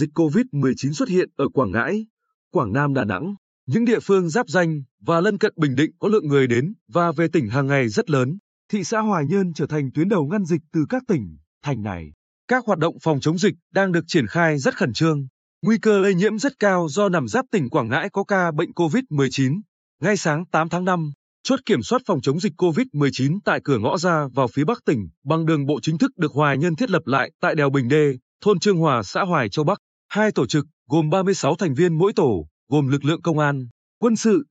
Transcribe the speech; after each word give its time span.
dịch 0.00 0.10
COVID-19 0.14 0.92
xuất 0.92 1.08
hiện 1.08 1.28
ở 1.36 1.48
Quảng 1.48 1.70
Ngãi, 1.70 2.06
Quảng 2.52 2.72
Nam 2.72 2.94
Đà 2.94 3.04
Nẵng, 3.04 3.34
những 3.66 3.84
địa 3.84 4.00
phương 4.00 4.28
giáp 4.28 4.48
danh 4.48 4.82
và 5.00 5.20
lân 5.20 5.38
cận 5.38 5.52
Bình 5.56 5.74
Định 5.76 5.90
có 5.98 6.08
lượng 6.08 6.28
người 6.28 6.46
đến 6.46 6.74
và 6.88 7.12
về 7.12 7.28
tỉnh 7.32 7.48
hàng 7.48 7.66
ngày 7.66 7.88
rất 7.88 8.10
lớn. 8.10 8.38
Thị 8.72 8.84
xã 8.84 9.00
Hoài 9.00 9.24
Nhơn 9.26 9.52
trở 9.54 9.66
thành 9.66 9.90
tuyến 9.94 10.08
đầu 10.08 10.26
ngăn 10.26 10.44
dịch 10.44 10.60
từ 10.72 10.86
các 10.88 11.02
tỉnh, 11.08 11.36
thành 11.62 11.82
này. 11.82 12.12
Các 12.48 12.64
hoạt 12.66 12.78
động 12.78 12.96
phòng 13.02 13.20
chống 13.20 13.38
dịch 13.38 13.54
đang 13.74 13.92
được 13.92 14.04
triển 14.06 14.26
khai 14.26 14.58
rất 14.58 14.76
khẩn 14.76 14.92
trương. 14.92 15.26
Nguy 15.62 15.78
cơ 15.78 15.98
lây 15.98 16.14
nhiễm 16.14 16.38
rất 16.38 16.52
cao 16.58 16.86
do 16.90 17.08
nằm 17.08 17.28
giáp 17.28 17.44
tỉnh 17.52 17.68
Quảng 17.70 17.88
Ngãi 17.88 18.08
có 18.10 18.24
ca 18.24 18.50
bệnh 18.50 18.70
COVID-19. 18.70 19.60
Ngay 20.02 20.16
sáng 20.16 20.44
8 20.46 20.68
tháng 20.68 20.84
5, 20.84 21.12
chốt 21.42 21.60
kiểm 21.66 21.82
soát 21.82 22.02
phòng 22.06 22.20
chống 22.20 22.40
dịch 22.40 22.52
COVID-19 22.56 23.38
tại 23.44 23.60
cửa 23.64 23.78
ngõ 23.78 23.98
ra 23.98 24.28
vào 24.34 24.48
phía 24.48 24.64
Bắc 24.64 24.84
tỉnh 24.86 25.08
bằng 25.24 25.46
đường 25.46 25.66
bộ 25.66 25.80
chính 25.82 25.98
thức 25.98 26.10
được 26.16 26.32
Hoài 26.32 26.58
Nhân 26.58 26.76
thiết 26.76 26.90
lập 26.90 27.02
lại 27.04 27.30
tại 27.40 27.54
đèo 27.54 27.70
Bình 27.70 27.88
Đê, 27.88 28.12
thôn 28.40 28.58
Trương 28.58 28.76
Hòa, 28.76 29.02
xã 29.02 29.22
Hoài 29.22 29.48
Châu 29.48 29.64
Bắc. 29.64 29.78
Hai 30.10 30.32
tổ 30.32 30.46
trực 30.46 30.66
gồm 30.88 31.10
36 31.10 31.56
thành 31.56 31.74
viên 31.74 31.98
mỗi 31.98 32.12
tổ, 32.12 32.46
gồm 32.68 32.88
lực 32.88 33.04
lượng 33.04 33.22
công 33.22 33.38
an, 33.38 33.68
quân 33.98 34.16
sự, 34.16 34.44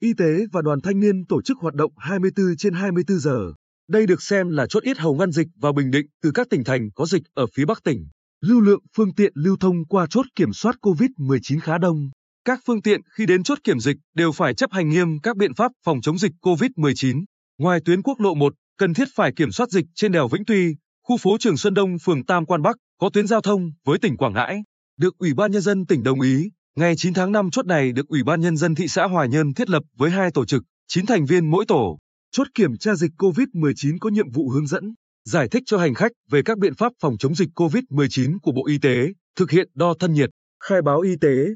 y 0.00 0.12
tế 0.14 0.46
và 0.52 0.62
đoàn 0.62 0.80
thanh 0.80 1.00
niên 1.00 1.26
tổ 1.26 1.42
chức 1.42 1.58
hoạt 1.58 1.74
động 1.74 1.92
24 1.96 2.46
trên 2.58 2.74
24 2.74 3.18
giờ. 3.18 3.52
Đây 3.88 4.06
được 4.06 4.22
xem 4.22 4.48
là 4.48 4.66
chốt 4.66 4.82
yết 4.82 4.98
hầu 4.98 5.14
ngăn 5.14 5.32
dịch 5.32 5.46
vào 5.60 5.72
Bình 5.72 5.90
Định 5.90 6.06
từ 6.22 6.30
các 6.34 6.46
tỉnh 6.50 6.64
thành 6.64 6.90
có 6.94 7.06
dịch 7.06 7.22
ở 7.34 7.46
phía 7.54 7.64
Bắc 7.64 7.84
tỉnh. 7.84 8.06
Lưu 8.40 8.60
lượng 8.60 8.80
phương 8.96 9.14
tiện 9.14 9.32
lưu 9.34 9.56
thông 9.60 9.84
qua 9.86 10.06
chốt 10.10 10.26
kiểm 10.34 10.52
soát 10.52 10.76
COVID-19 10.82 11.60
khá 11.60 11.78
đông. 11.78 12.10
Các 12.44 12.60
phương 12.66 12.82
tiện 12.82 13.00
khi 13.16 13.26
đến 13.26 13.42
chốt 13.42 13.58
kiểm 13.64 13.80
dịch 13.80 13.96
đều 14.14 14.32
phải 14.32 14.54
chấp 14.54 14.72
hành 14.72 14.88
nghiêm 14.88 15.20
các 15.22 15.36
biện 15.36 15.54
pháp 15.54 15.72
phòng 15.84 16.00
chống 16.00 16.18
dịch 16.18 16.32
COVID-19. 16.42 17.24
Ngoài 17.58 17.80
tuyến 17.84 18.02
quốc 18.02 18.20
lộ 18.20 18.34
1, 18.34 18.54
cần 18.78 18.94
thiết 18.94 19.08
phải 19.14 19.32
kiểm 19.36 19.50
soát 19.50 19.70
dịch 19.70 19.86
trên 19.94 20.12
đèo 20.12 20.28
Vĩnh 20.28 20.44
Tuy, 20.44 20.76
khu 21.02 21.16
phố 21.16 21.36
Trường 21.40 21.56
Xuân 21.56 21.74
Đông, 21.74 21.96
phường 22.04 22.24
Tam 22.24 22.46
Quan 22.46 22.62
Bắc, 22.62 22.76
có 23.00 23.10
tuyến 23.12 23.26
giao 23.26 23.40
thông 23.40 23.70
với 23.84 23.98
tỉnh 23.98 24.16
Quảng 24.16 24.32
Ngãi. 24.32 24.62
Được 25.00 25.18
Ủy 25.18 25.34
ban 25.34 25.52
Nhân 25.52 25.62
dân 25.62 25.86
tỉnh 25.86 26.02
đồng 26.02 26.20
ý, 26.20 26.50
ngày 26.76 26.96
9 26.96 27.14
tháng 27.14 27.32
5 27.32 27.50
chốt 27.50 27.66
này 27.66 27.92
được 27.92 28.08
Ủy 28.08 28.22
ban 28.22 28.40
Nhân 28.40 28.56
dân 28.56 28.74
thị 28.74 28.88
xã 28.88 29.04
Hòa 29.04 29.26
Nhơn 29.26 29.54
thiết 29.54 29.70
lập 29.70 29.82
với 29.96 30.10
hai 30.10 30.30
tổ 30.30 30.44
trực, 30.44 30.62
9 30.88 31.06
thành 31.06 31.26
viên 31.26 31.50
mỗi 31.50 31.64
tổ. 31.68 31.98
Chốt 32.30 32.46
kiểm 32.54 32.76
tra 32.76 32.94
dịch 32.94 33.10
COVID-19 33.18 33.96
có 34.00 34.10
nhiệm 34.10 34.30
vụ 34.30 34.48
hướng 34.48 34.66
dẫn, 34.66 34.94
giải 35.24 35.48
thích 35.48 35.62
cho 35.66 35.78
hành 35.78 35.94
khách 35.94 36.12
về 36.30 36.42
các 36.42 36.58
biện 36.58 36.74
pháp 36.74 36.92
phòng 37.00 37.18
chống 37.18 37.34
dịch 37.34 37.48
COVID-19 37.54 38.38
của 38.42 38.52
Bộ 38.52 38.66
Y 38.66 38.78
tế, 38.78 39.08
thực 39.36 39.50
hiện 39.50 39.68
đo 39.74 39.94
thân 39.98 40.12
nhiệt, 40.12 40.30
khai 40.64 40.82
báo 40.82 41.00
y 41.00 41.16
tế, 41.20 41.46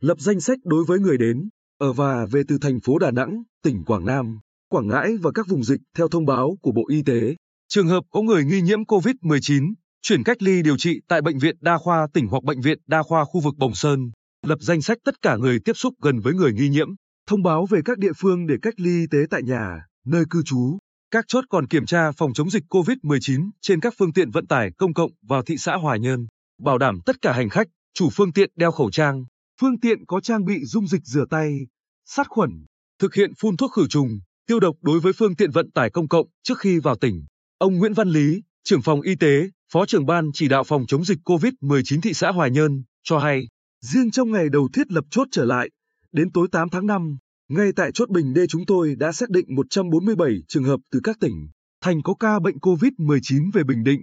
lập 0.00 0.20
danh 0.20 0.40
sách 0.40 0.58
đối 0.64 0.84
với 0.84 0.98
người 0.98 1.18
đến, 1.18 1.48
ở 1.78 1.92
và 1.92 2.26
về 2.26 2.42
từ 2.48 2.58
thành 2.58 2.80
phố 2.80 2.98
Đà 2.98 3.10
Nẵng, 3.10 3.42
tỉnh 3.62 3.84
Quảng 3.84 4.06
Nam, 4.06 4.38
Quảng 4.68 4.88
Ngãi 4.88 5.16
và 5.16 5.30
các 5.34 5.48
vùng 5.48 5.64
dịch 5.64 5.80
theo 5.96 6.08
thông 6.08 6.26
báo 6.26 6.56
của 6.62 6.72
Bộ 6.72 6.82
Y 6.88 7.02
tế. 7.02 7.36
Trường 7.68 7.88
hợp 7.88 8.04
có 8.10 8.22
người 8.22 8.44
nghi 8.44 8.60
nhiễm 8.60 8.82
COVID-19, 8.82 9.72
chuyển 10.02 10.24
cách 10.24 10.42
ly 10.42 10.62
điều 10.62 10.76
trị 10.76 11.00
tại 11.08 11.22
Bệnh 11.22 11.38
viện 11.38 11.56
Đa 11.60 11.78
khoa 11.78 12.06
tỉnh 12.12 12.26
hoặc 12.26 12.44
Bệnh 12.44 12.60
viện 12.60 12.78
Đa 12.86 13.02
khoa 13.02 13.24
khu 13.24 13.40
vực 13.40 13.54
Bồng 13.56 13.74
Sơn, 13.74 14.10
lập 14.46 14.58
danh 14.60 14.82
sách 14.82 14.98
tất 15.04 15.22
cả 15.22 15.36
người 15.36 15.58
tiếp 15.64 15.72
xúc 15.72 15.94
gần 16.02 16.20
với 16.20 16.34
người 16.34 16.52
nghi 16.52 16.68
nhiễm, 16.68 16.88
thông 17.26 17.42
báo 17.42 17.66
về 17.66 17.80
các 17.84 17.98
địa 17.98 18.12
phương 18.16 18.46
để 18.46 18.54
cách 18.62 18.74
ly 18.76 18.90
y 18.90 19.06
tế 19.10 19.18
tại 19.30 19.42
nhà, 19.42 19.86
nơi 20.06 20.24
cư 20.30 20.42
trú. 20.42 20.78
Các 21.10 21.24
chốt 21.28 21.44
còn 21.50 21.66
kiểm 21.66 21.86
tra 21.86 22.12
phòng 22.12 22.32
chống 22.32 22.50
dịch 22.50 22.64
COVID-19 22.68 23.50
trên 23.60 23.80
các 23.80 23.94
phương 23.98 24.12
tiện 24.12 24.30
vận 24.30 24.46
tải 24.46 24.70
công 24.78 24.94
cộng 24.94 25.10
vào 25.22 25.42
thị 25.42 25.56
xã 25.56 25.76
Hòa 25.76 25.96
Nhơn, 25.96 26.26
bảo 26.62 26.78
đảm 26.78 27.00
tất 27.06 27.16
cả 27.22 27.32
hành 27.32 27.48
khách, 27.48 27.68
chủ 27.94 28.08
phương 28.12 28.32
tiện 28.32 28.50
đeo 28.56 28.70
khẩu 28.70 28.90
trang, 28.90 29.24
phương 29.60 29.80
tiện 29.80 30.06
có 30.06 30.20
trang 30.20 30.44
bị 30.44 30.64
dung 30.64 30.86
dịch 30.86 31.04
rửa 31.04 31.24
tay, 31.30 31.58
sát 32.04 32.26
khuẩn, 32.28 32.50
thực 32.98 33.14
hiện 33.14 33.32
phun 33.38 33.56
thuốc 33.56 33.72
khử 33.72 33.86
trùng, 33.88 34.20
tiêu 34.46 34.60
độc 34.60 34.76
đối 34.80 35.00
với 35.00 35.12
phương 35.12 35.36
tiện 35.36 35.50
vận 35.50 35.70
tải 35.70 35.90
công 35.90 36.08
cộng 36.08 36.26
trước 36.42 36.58
khi 36.58 36.78
vào 36.78 36.96
tỉnh. 36.96 37.24
Ông 37.58 37.78
Nguyễn 37.78 37.92
Văn 37.92 38.08
Lý, 38.08 38.42
trưởng 38.64 38.82
phòng 38.82 39.00
y 39.00 39.14
tế, 39.14 39.50
Phó 39.72 39.86
trưởng 39.86 40.06
ban 40.06 40.30
chỉ 40.34 40.48
đạo 40.48 40.64
phòng 40.64 40.86
chống 40.86 41.04
dịch 41.04 41.18
COVID-19 41.24 42.00
thị 42.00 42.14
xã 42.14 42.30
Hoài 42.30 42.50
Nhơn, 42.50 42.82
cho 43.02 43.18
hay, 43.18 43.46
riêng 43.80 44.10
trong 44.10 44.30
ngày 44.32 44.48
đầu 44.48 44.68
thiết 44.72 44.92
lập 44.92 45.04
chốt 45.10 45.28
trở 45.30 45.44
lại, 45.44 45.70
đến 46.12 46.32
tối 46.32 46.48
8 46.52 46.68
tháng 46.68 46.86
5, 46.86 47.16
ngay 47.48 47.72
tại 47.76 47.90
chốt 47.94 48.10
Bình 48.10 48.34
Đê 48.34 48.46
chúng 48.46 48.66
tôi 48.66 48.94
đã 48.98 49.12
xác 49.12 49.30
định 49.30 49.46
147 49.48 50.30
trường 50.48 50.64
hợp 50.64 50.80
từ 50.92 51.00
các 51.04 51.16
tỉnh, 51.20 51.48
thành 51.80 52.02
có 52.02 52.14
ca 52.14 52.40
bệnh 52.40 52.56
COVID-19 52.56 53.50
về 53.52 53.64
Bình 53.64 53.84
Định, 53.84 54.02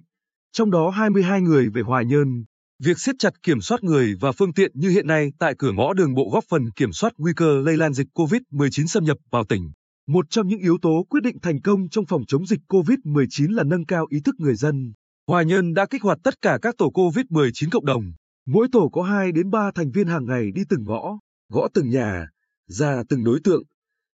trong 0.51 0.71
đó 0.71 0.89
22 0.89 1.41
người 1.41 1.69
về 1.69 1.81
Hoài 1.81 2.05
Nhơn. 2.05 2.45
Việc 2.83 2.99
siết 2.99 3.15
chặt 3.19 3.33
kiểm 3.43 3.61
soát 3.61 3.83
người 3.83 4.15
và 4.19 4.31
phương 4.31 4.53
tiện 4.53 4.71
như 4.73 4.89
hiện 4.89 5.07
nay 5.07 5.31
tại 5.39 5.55
cửa 5.57 5.71
ngõ 5.71 5.93
đường 5.93 6.13
bộ 6.13 6.29
góp 6.33 6.43
phần 6.49 6.71
kiểm 6.71 6.91
soát 6.91 7.13
nguy 7.17 7.33
cơ 7.35 7.61
lây 7.65 7.77
lan 7.77 7.93
dịch 7.93 8.07
COVID-19 8.13 8.87
xâm 8.87 9.03
nhập 9.03 9.17
vào 9.31 9.43
tỉnh. 9.43 9.71
Một 10.07 10.25
trong 10.29 10.47
những 10.47 10.59
yếu 10.59 10.77
tố 10.81 11.05
quyết 11.09 11.23
định 11.23 11.39
thành 11.39 11.61
công 11.61 11.89
trong 11.89 12.05
phòng 12.05 12.25
chống 12.27 12.45
dịch 12.45 12.59
COVID-19 12.67 13.53
là 13.55 13.63
nâng 13.63 13.85
cao 13.85 14.05
ý 14.09 14.19
thức 14.19 14.35
người 14.37 14.55
dân. 14.55 14.93
Hòa 15.27 15.43
Nhân 15.43 15.73
đã 15.73 15.85
kích 15.85 16.01
hoạt 16.01 16.17
tất 16.23 16.41
cả 16.41 16.59
các 16.61 16.75
tổ 16.77 16.91
COVID-19 16.93 17.69
cộng 17.71 17.85
đồng. 17.85 18.03
Mỗi 18.45 18.67
tổ 18.71 18.89
có 18.89 19.01
2 19.01 19.31
đến 19.31 19.49
3 19.49 19.71
thành 19.75 19.91
viên 19.91 20.07
hàng 20.07 20.25
ngày 20.25 20.51
đi 20.55 20.61
từng 20.69 20.83
ngõ, 20.83 21.19
gõ 21.49 21.67
từng 21.73 21.89
nhà, 21.89 22.27
ra 22.67 23.03
từng 23.09 23.23
đối 23.23 23.39
tượng, 23.43 23.63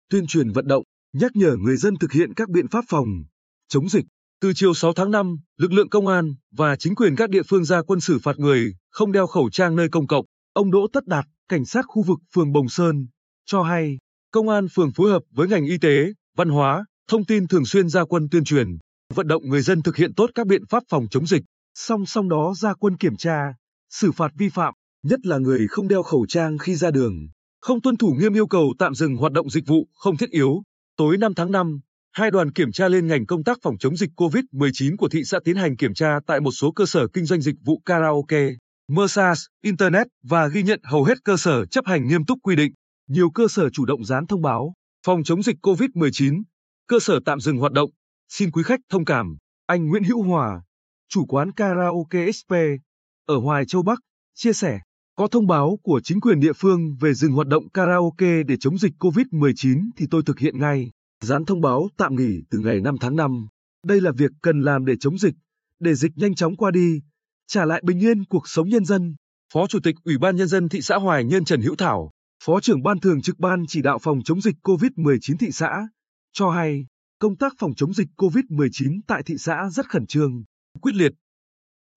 tuyên 0.10 0.28
truyền 0.28 0.52
vận 0.52 0.68
động, 0.68 0.84
nhắc 1.14 1.32
nhở 1.36 1.56
người 1.56 1.78
dân 1.78 1.96
thực 2.00 2.12
hiện 2.12 2.34
các 2.34 2.50
biện 2.50 2.68
pháp 2.68 2.86
phòng, 2.88 3.08
chống 3.68 3.90
dịch. 3.90 4.06
Từ 4.42 4.54
chiều 4.56 4.74
6 4.74 4.94
tháng 4.94 5.12
5, 5.12 5.38
lực 5.58 5.72
lượng 5.72 5.90
công 5.90 6.08
an 6.08 6.34
và 6.52 6.76
chính 6.76 6.96
quyền 6.96 7.16
các 7.16 7.30
địa 7.30 7.44
phương 7.48 7.66
ra 7.66 7.82
quân 7.82 8.00
xử 8.00 8.20
phạt 8.20 8.40
người 8.40 8.74
không 8.90 9.12
đeo 9.12 9.28
khẩu 9.28 9.50
trang 9.50 9.76
nơi 9.76 9.90
công 9.90 10.08
cộng. 10.08 10.26
Ông 10.54 10.72
Đỗ 10.72 10.88
Tất 10.94 11.08
Đạt, 11.08 11.26
cảnh 11.48 11.66
sát 11.66 11.86
khu 11.88 12.04
vực 12.04 12.20
phường 12.36 12.52
Bồng 12.52 12.70
Sơn, 12.70 13.08
cho 13.46 13.64
hay, 13.64 13.98
công 14.32 14.50
an 14.50 14.68
phường 14.68 14.92
phối 14.92 15.12
hợp 15.12 15.24
với 15.32 15.48
ngành 15.48 15.66
y 15.66 15.78
tế, 15.78 16.14
văn 16.38 16.50
hóa, 16.50 16.86
thông 17.08 17.26
tin 17.26 17.48
thường 17.48 17.66
xuyên 17.66 17.90
ra 17.90 18.04
quân 18.04 18.28
tuyên 18.32 18.44
truyền, 18.44 18.68
vận 19.14 19.28
động 19.28 19.50
người 19.50 19.62
dân 19.62 19.82
thực 19.82 19.96
hiện 19.96 20.14
tốt 20.14 20.30
các 20.36 20.48
biện 20.48 20.66
pháp 20.70 20.84
phòng 20.90 21.08
chống 21.12 21.28
dịch. 21.28 21.44
Song 21.74 22.06
song 22.06 22.30
đó 22.30 22.54
ra 22.58 22.74
quân 22.74 22.98
kiểm 22.98 23.16
tra, 23.16 23.54
xử 23.90 24.12
phạt 24.12 24.32
vi 24.38 24.50
phạm, 24.50 24.74
nhất 25.04 25.26
là 25.26 25.38
người 25.38 25.68
không 25.70 25.88
đeo 25.88 26.04
khẩu 26.04 26.26
trang 26.30 26.58
khi 26.58 26.76
ra 26.76 26.92
đường, 26.92 27.14
không 27.62 27.82
tuân 27.82 27.98
thủ 27.98 28.16
nghiêm 28.20 28.34
yêu 28.34 28.48
cầu 28.48 28.74
tạm 28.80 28.96
dừng 28.96 29.16
hoạt 29.16 29.32
động 29.32 29.50
dịch 29.50 29.68
vụ 29.68 29.88
không 29.94 30.18
thiết 30.18 30.30
yếu. 30.30 30.64
Tối 30.98 31.18
5 31.18 31.34
tháng 31.34 31.52
5, 31.52 31.80
hai 32.12 32.32
đoàn 32.32 32.52
kiểm 32.52 32.72
tra 32.72 32.88
lên 32.88 33.08
ngành 33.08 33.26
công 33.26 33.44
tác 33.44 33.58
phòng 33.62 33.78
chống 33.80 33.98
dịch 33.98 34.10
COVID-19 34.16 34.98
của 34.98 35.10
thị 35.10 35.24
xã 35.24 35.40
tiến 35.44 35.56
hành 35.56 35.78
kiểm 35.78 35.94
tra 35.94 36.20
tại 36.28 36.40
một 36.40 36.52
số 36.52 36.72
cơ 36.72 36.86
sở 36.86 37.08
kinh 37.08 37.26
doanh 37.26 37.42
dịch 37.42 37.56
vụ 37.66 37.82
karaoke, 37.86 38.50
massage, 38.88 39.42
internet 39.64 40.08
và 40.24 40.48
ghi 40.48 40.64
nhận 40.64 40.80
hầu 40.84 41.04
hết 41.04 41.24
cơ 41.24 41.38
sở 41.38 41.66
chấp 41.66 41.86
hành 41.86 42.08
nghiêm 42.08 42.26
túc 42.26 42.40
quy 42.44 42.56
định. 42.56 42.74
Nhiều 43.12 43.30
cơ 43.30 43.48
sở 43.48 43.70
chủ 43.70 43.86
động 43.86 44.06
dán 44.06 44.28
thông 44.28 44.42
báo 44.42 44.74
phòng 45.06 45.24
chống 45.24 45.44
dịch 45.44 45.56
COVID-19, 45.62 46.44
cơ 46.88 47.00
sở 47.00 47.20
tạm 47.26 47.40
dừng 47.40 47.58
hoạt 47.58 47.72
động. 47.72 47.90
Xin 48.30 48.52
quý 48.52 48.64
khách 48.64 48.80
thông 48.90 49.06
cảm, 49.06 49.38
anh 49.66 49.88
Nguyễn 49.88 50.04
Hữu 50.04 50.24
Hòa, 50.24 50.62
chủ 51.10 51.26
quán 51.26 51.52
karaoke 51.52 52.32
XP 52.32 52.54
ở 53.26 53.38
Hoài 53.38 53.66
Châu 53.66 53.84
Bắc, 53.84 54.00
chia 54.36 54.54
sẻ, 54.54 54.80
có 55.16 55.28
thông 55.28 55.48
báo 55.48 55.80
của 55.84 56.02
chính 56.04 56.22
quyền 56.22 56.40
địa 56.40 56.54
phương 56.54 56.96
về 57.00 57.14
dừng 57.14 57.32
hoạt 57.32 57.48
động 57.48 57.70
karaoke 57.70 58.44
để 58.44 58.58
chống 58.60 58.78
dịch 58.78 58.94
COVID-19 59.00 59.90
thì 59.98 60.06
tôi 60.12 60.24
thực 60.26 60.40
hiện 60.40 60.60
ngay, 60.60 60.92
dán 61.22 61.46
thông 61.46 61.62
báo 61.62 61.90
tạm 61.98 62.16
nghỉ 62.16 62.42
từ 62.50 62.60
ngày 62.60 62.82
5 62.82 62.96
tháng 63.02 63.16
5. 63.16 63.48
Đây 63.86 64.02
là 64.02 64.12
việc 64.12 64.32
cần 64.42 64.62
làm 64.62 64.86
để 64.86 64.94
chống 65.00 65.18
dịch, 65.18 65.36
để 65.80 65.96
dịch 65.96 66.12
nhanh 66.16 66.36
chóng 66.36 66.56
qua 66.56 66.72
đi, 66.72 67.02
trả 67.48 67.66
lại 67.66 67.82
bình 67.86 68.00
yên 68.00 68.26
cuộc 68.26 68.48
sống 68.48 68.70
nhân 68.70 68.86
dân. 68.86 69.16
Phó 69.54 69.68
Chủ 69.68 69.80
tịch 69.84 69.96
Ủy 70.04 70.18
ban 70.18 70.36
Nhân 70.36 70.48
dân 70.48 70.70
thị 70.70 70.82
xã 70.82 70.96
Hoài 70.96 71.24
Nhơn 71.24 71.46
Trần 71.46 71.62
Hữu 71.62 71.76
Thảo, 71.76 72.12
Phó 72.46 72.60
trưởng 72.60 72.84
Ban 72.84 73.00
Thường 73.00 73.22
trực 73.22 73.40
Ban 73.40 73.64
chỉ 73.68 73.82
đạo 73.82 74.00
phòng 74.00 74.20
chống 74.26 74.42
dịch 74.42 74.56
COVID-19 74.64 75.38
thị 75.40 75.52
xã, 75.52 75.88
cho 76.34 76.50
hay, 76.50 76.86
công 77.20 77.38
tác 77.38 77.54
phòng 77.60 77.76
chống 77.76 77.94
dịch 77.94 78.08
COVID-19 78.18 79.02
tại 79.08 79.24
thị 79.26 79.36
xã 79.38 79.70
rất 79.72 79.90
khẩn 79.90 80.08
trương, 80.08 80.44
quyết 80.82 80.96
liệt 80.96 81.12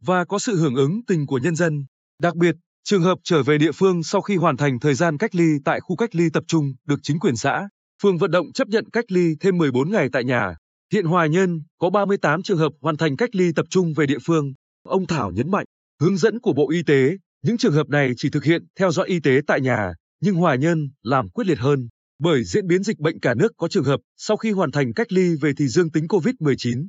và 0.01 0.25
có 0.25 0.39
sự 0.39 0.57
hưởng 0.57 0.75
ứng 0.75 1.01
tình 1.07 1.27
của 1.27 1.39
nhân 1.39 1.57
dân. 1.57 1.87
Đặc 2.23 2.37
biệt, 2.37 2.57
trường 2.85 3.03
hợp 3.03 3.19
trở 3.25 3.43
về 3.43 3.59
địa 3.59 3.73
phương 3.73 4.03
sau 4.03 4.21
khi 4.21 4.37
hoàn 4.37 4.57
thành 4.57 4.81
thời 4.81 4.95
gian 4.95 5.19
cách 5.19 5.35
ly 5.35 5.45
tại 5.65 5.81
khu 5.81 5.97
cách 5.97 6.15
ly 6.15 6.25
tập 6.33 6.45
trung 6.47 6.75
được 6.87 7.01
chính 7.03 7.19
quyền 7.19 7.37
xã, 7.37 7.69
phường 8.03 8.19
vận 8.19 8.31
động 8.31 8.53
chấp 8.53 8.69
nhận 8.69 8.91
cách 8.91 9.05
ly 9.09 9.37
thêm 9.41 9.59
14 9.59 9.91
ngày 9.91 10.09
tại 10.13 10.25
nhà. 10.25 10.55
Hiện 10.93 11.05
Hoài 11.05 11.29
Nhân 11.29 11.63
có 11.79 11.91
38 11.91 12.43
trường 12.43 12.59
hợp 12.59 12.73
hoàn 12.81 12.97
thành 12.97 13.17
cách 13.17 13.35
ly 13.35 13.53
tập 13.57 13.67
trung 13.71 13.93
về 13.97 14.07
địa 14.07 14.19
phương. 14.25 14.53
Ông 14.83 15.07
Thảo 15.07 15.31
nhấn 15.31 15.51
mạnh, 15.51 15.67
hướng 16.01 16.17
dẫn 16.17 16.41
của 16.41 16.53
Bộ 16.53 16.71
Y 16.71 16.83
tế, 16.83 17.17
những 17.43 17.57
trường 17.57 17.75
hợp 17.75 17.89
này 17.89 18.13
chỉ 18.17 18.31
thực 18.31 18.45
hiện 18.45 18.67
theo 18.79 18.91
dõi 18.91 19.09
y 19.09 19.21
tế 19.21 19.41
tại 19.47 19.61
nhà, 19.61 19.95
nhưng 20.21 20.35
Hoài 20.35 20.59
Nhân 20.59 20.91
làm 21.03 21.29
quyết 21.29 21.47
liệt 21.47 21.59
hơn. 21.59 21.89
Bởi 22.19 22.45
diễn 22.45 22.67
biến 22.67 22.83
dịch 22.83 22.99
bệnh 22.99 23.21
cả 23.21 23.35
nước 23.35 23.53
có 23.57 23.69
trường 23.69 23.85
hợp 23.85 24.01
sau 24.17 24.37
khi 24.37 24.51
hoàn 24.51 24.71
thành 24.71 24.93
cách 24.93 25.13
ly 25.13 25.35
về 25.41 25.53
thì 25.57 25.69
dương 25.69 25.91
tính 25.91 26.07
COVID-19. 26.07 26.87